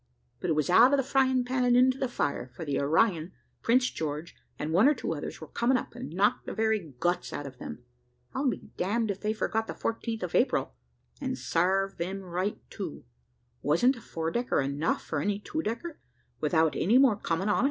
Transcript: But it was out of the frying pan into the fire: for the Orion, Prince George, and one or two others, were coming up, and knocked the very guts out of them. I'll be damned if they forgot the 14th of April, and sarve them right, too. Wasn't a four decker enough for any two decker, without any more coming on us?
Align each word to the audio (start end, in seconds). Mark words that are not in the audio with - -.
But 0.39 0.49
it 0.49 0.53
was 0.53 0.67
out 0.71 0.93
of 0.93 0.97
the 0.97 1.03
frying 1.03 1.45
pan 1.45 1.75
into 1.75 1.99
the 1.99 2.07
fire: 2.07 2.49
for 2.55 2.65
the 2.65 2.81
Orion, 2.81 3.33
Prince 3.61 3.91
George, 3.91 4.35
and 4.57 4.73
one 4.73 4.87
or 4.87 4.95
two 4.95 5.13
others, 5.13 5.39
were 5.39 5.45
coming 5.45 5.77
up, 5.77 5.93
and 5.93 6.11
knocked 6.11 6.47
the 6.47 6.55
very 6.55 6.95
guts 6.99 7.31
out 7.31 7.45
of 7.45 7.59
them. 7.59 7.83
I'll 8.33 8.49
be 8.49 8.71
damned 8.77 9.11
if 9.11 9.21
they 9.21 9.31
forgot 9.31 9.67
the 9.67 9.75
14th 9.75 10.23
of 10.23 10.33
April, 10.33 10.73
and 11.21 11.37
sarve 11.37 11.97
them 11.97 12.21
right, 12.21 12.59
too. 12.71 13.03
Wasn't 13.61 13.95
a 13.95 14.01
four 14.01 14.31
decker 14.31 14.59
enough 14.59 15.03
for 15.03 15.19
any 15.21 15.37
two 15.37 15.61
decker, 15.61 15.99
without 16.39 16.75
any 16.75 16.97
more 16.97 17.15
coming 17.15 17.47
on 17.47 17.59
us? 17.59 17.59